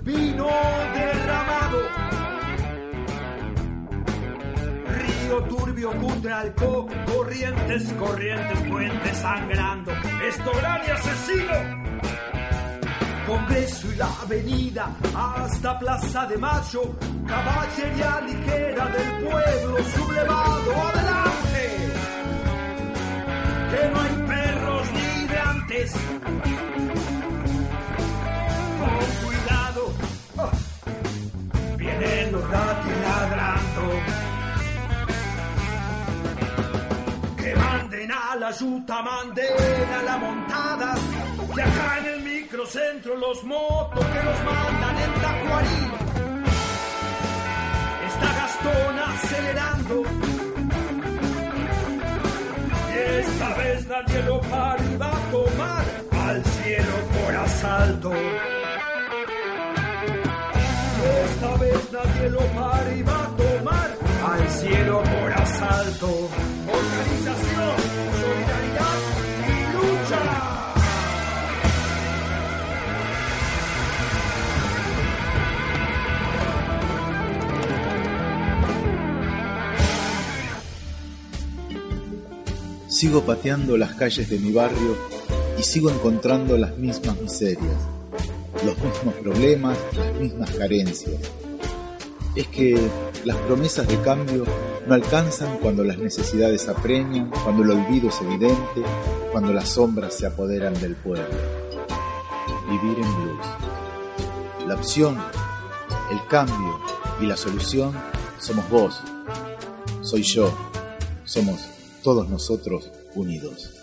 [0.03, 0.47] Vino
[0.93, 1.79] derramado.
[4.87, 9.91] Río turbio, Cutralco, corrientes, corrientes, puentes sangrando.
[10.23, 11.84] Estolar y asesino.
[13.25, 16.95] Congreso y la avenida hasta Plaza de Mayo,
[17.25, 21.63] caballería ligera del pueblo sublevado, adelante.
[23.71, 25.91] Que no hay perros ni de antes.
[28.79, 29.93] Con cuidado,
[31.77, 33.85] vienen los gatos ladrando.
[37.37, 40.95] Que manden a la yuta, manden a la montada.
[41.55, 42.21] Acá en el
[42.55, 45.91] microcentro los motos que los mandan en Tacuarí.
[48.07, 50.03] Está Gastón acelerando.
[52.91, 55.85] Y esta vez nadie lo para y va a tomar
[56.29, 56.95] al cielo
[57.43, 58.11] asalto.
[61.25, 63.97] Esta vez nadie lo para y va a tomar
[64.31, 66.07] al cielo por asalto.
[66.79, 67.75] Organización,
[82.95, 84.95] Sigo pateando las calles de mi barrio
[85.59, 87.75] y sigo encontrando las mismas miserias,
[88.65, 91.11] los mismos problemas, las mismas carencias.
[92.37, 92.79] Es que
[93.25, 94.45] las promesas de cambio
[94.87, 98.81] no alcanzan cuando las necesidades apremian, cuando el olvido es evidente,
[99.29, 101.35] cuando las sombras se apoderan del pueblo.
[102.69, 103.45] Vivir en blues.
[104.67, 105.17] La opción,
[106.13, 106.79] el cambio
[107.19, 107.93] y la solución
[108.39, 109.01] somos vos,
[110.01, 110.49] soy yo,
[111.25, 111.74] somos
[112.05, 113.73] todos nosotros unidos.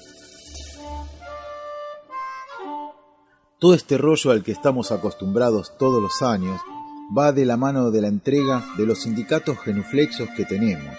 [3.59, 6.61] Todo este rollo al que estamos acostumbrados todos los años
[7.19, 10.95] va de la mano de la entrega de los sindicatos genuflexos que tenemos.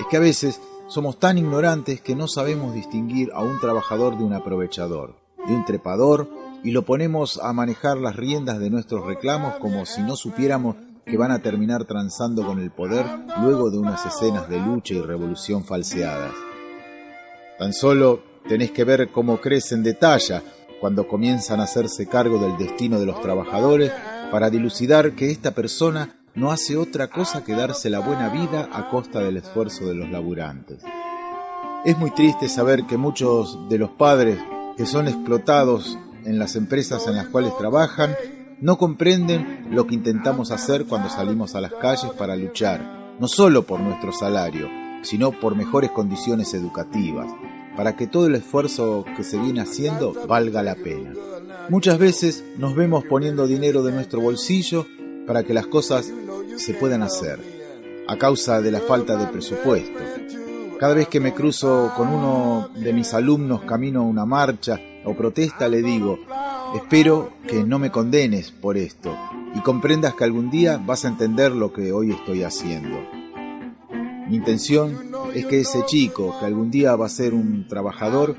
[0.00, 4.24] Es que a veces somos tan ignorantes que no sabemos distinguir a un trabajador de
[4.24, 5.14] un aprovechador,
[5.46, 6.28] de un trepador,
[6.64, 10.74] y lo ponemos a manejar las riendas de nuestros reclamos como si no supiéramos
[11.04, 13.04] que van a terminar transando con el poder
[13.40, 16.32] luego de unas escenas de lucha y revolución falseadas.
[17.58, 20.42] Tan solo tenés que ver cómo crecen de talla
[20.80, 23.92] cuando comienzan a hacerse cargo del destino de los trabajadores
[24.30, 28.90] para dilucidar que esta persona no hace otra cosa que darse la buena vida a
[28.90, 30.82] costa del esfuerzo de los laburantes.
[31.84, 34.38] Es muy triste saber que muchos de los padres
[34.76, 38.16] que son explotados en las empresas en las cuales trabajan
[38.60, 43.64] no comprenden lo que intentamos hacer cuando salimos a las calles para luchar, no solo
[43.64, 44.68] por nuestro salario,
[45.02, 47.30] sino por mejores condiciones educativas,
[47.76, 51.12] para que todo el esfuerzo que se viene haciendo valga la pena.
[51.68, 54.86] Muchas veces nos vemos poniendo dinero de nuestro bolsillo
[55.26, 56.12] para que las cosas
[56.56, 57.40] se puedan hacer,
[58.06, 59.98] a causa de la falta de presupuesto.
[60.78, 65.14] Cada vez que me cruzo con uno de mis alumnos camino a una marcha o
[65.14, 66.18] protesta, le digo,
[66.74, 69.16] espero que no me condenes por esto
[69.54, 72.98] y comprendas que algún día vas a entender lo que hoy estoy haciendo.
[74.28, 78.36] Mi intención es que ese chico, que algún día va a ser un trabajador,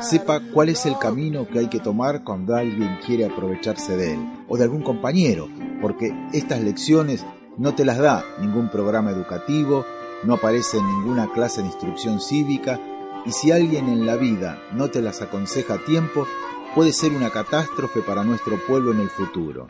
[0.00, 4.20] sepa cuál es el camino que hay que tomar cuando alguien quiere aprovecharse de él,
[4.48, 5.48] o de algún compañero,
[5.80, 7.24] porque estas lecciones
[7.56, 9.84] no te las da ningún programa educativo,
[10.24, 12.80] no aparece en ninguna clase de instrucción cívica,
[13.28, 16.26] y si alguien en la vida no te las aconseja a tiempo,
[16.74, 19.66] puede ser una catástrofe para nuestro pueblo en el futuro,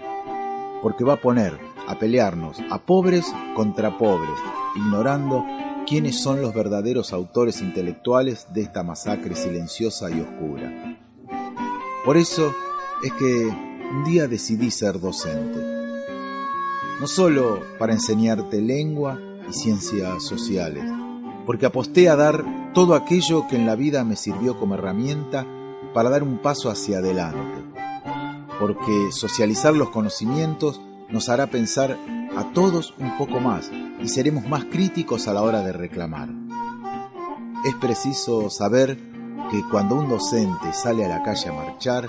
[0.81, 4.39] porque va a poner a pelearnos a pobres contra pobres,
[4.77, 5.45] ignorando
[5.89, 10.97] quiénes son los verdaderos autores intelectuales de esta masacre silenciosa y oscura.
[12.05, 12.55] Por eso
[13.03, 13.49] es que
[13.91, 15.59] un día decidí ser docente,
[17.01, 19.19] no solo para enseñarte lengua
[19.51, 20.85] y ciencias sociales,
[21.45, 22.45] porque aposté a dar
[22.75, 25.47] todo aquello que en la vida me sirvió como herramienta
[25.95, 27.65] para dar un paso hacia adelante,
[28.61, 31.99] porque socializar los conocimientos nos hará pensar
[32.37, 36.29] a todos un poco más y seremos más críticos a la hora de reclamar.
[37.65, 38.99] Es preciso saber
[39.51, 42.09] que cuando un docente sale a la calle a marchar,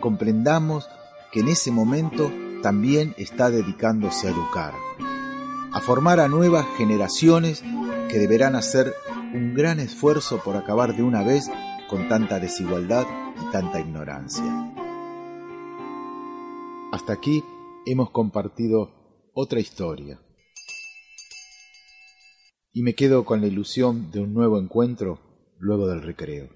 [0.00, 0.88] comprendamos
[1.32, 2.30] que en ese momento
[2.62, 4.74] también está dedicándose a educar,
[5.72, 7.62] a formar a nuevas generaciones
[8.08, 8.94] que deberán hacer
[9.34, 11.50] un gran esfuerzo por acabar de una vez
[11.88, 13.06] con tanta desigualdad
[13.40, 14.74] y tanta ignorancia.
[16.92, 17.42] Hasta aquí
[17.86, 20.20] hemos compartido otra historia.
[22.72, 25.20] Y me quedo con la ilusión de un nuevo encuentro
[25.58, 26.48] luego del recreo.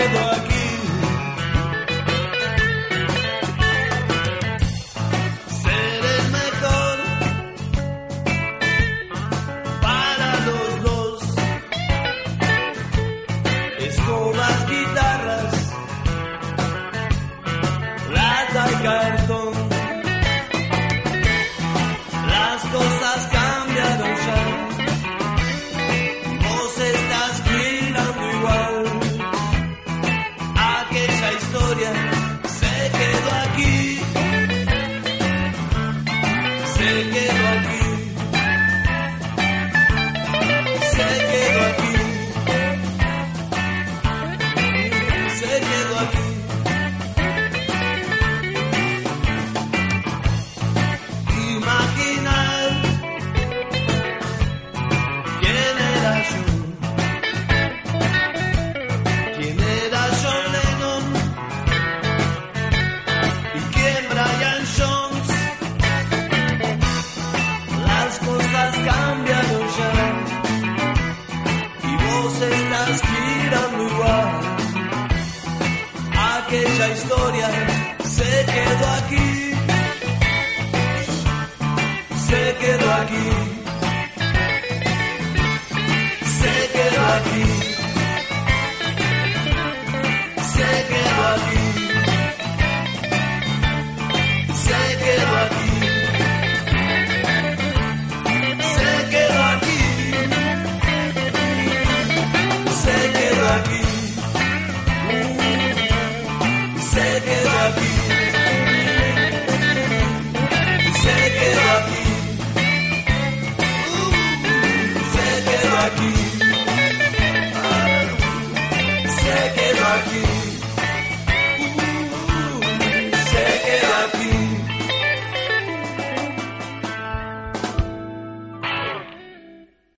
[0.00, 0.49] Se